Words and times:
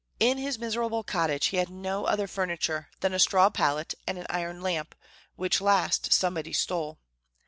In 0.19 0.39
his 0.39 0.57
miserable 0.57 1.03
cottage 1.03 1.45
he 1.49 1.57
had 1.57 1.69
no 1.69 2.05
other 2.05 2.25
furniture 2.25 2.89
than 3.01 3.13
a 3.13 3.19
straw 3.19 3.51
pallet 3.51 3.93
and 4.07 4.17
an 4.17 4.25
iron 4.31 4.59
lamp, 4.61 4.95
which 5.35 5.61
last 5.61 6.11
somebody 6.11 6.53
stole. 6.53 6.97